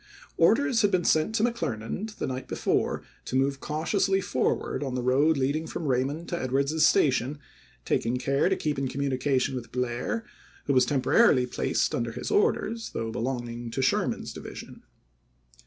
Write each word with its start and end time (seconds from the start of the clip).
Orders 0.37 0.81
had 0.81 0.89
been 0.89 1.05
sent 1.05 1.35
to 1.35 1.43
McClernand 1.43 2.15
the 2.15 2.25
night 2.25 2.47
before 2.47 3.03
to 3.25 3.35
move 3.35 3.59
cautiously 3.59 4.19
forward 4.19 4.81
on 4.83 4.95
the 4.95 5.03
road 5.03 5.37
leading 5.37 5.67
from 5.67 5.83
Eaymond 5.85 6.27
to 6.29 6.41
Edwards's 6.41 6.87
Station, 6.87 7.37
taking 7.85 8.17
care 8.17 8.49
to 8.49 8.55
keep 8.55 8.79
in 8.79 8.87
communication 8.87 9.53
with 9.53 9.71
Blair, 9.71 10.25
who 10.65 10.73
was 10.73 10.87
tem 10.87 11.03
porarily 11.03 11.45
placed 11.45 11.93
under 11.93 12.13
his 12.13 12.31
orders, 12.31 12.89
though 12.95 13.11
belonging 13.11 13.69
to 13.69 13.83
Sherman's 13.83 14.33
division. 14.33 14.81